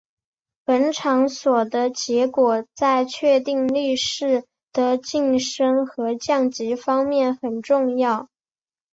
[0.65, 8.27] 本场所的结果在确定力士的晋升和降级方面很重要。